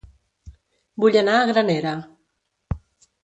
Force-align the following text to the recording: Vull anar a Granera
Vull 1.03 1.17
anar 1.21 1.35
a 1.41 1.45
Granera 1.51 1.91